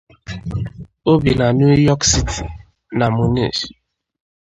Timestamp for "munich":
3.15-3.59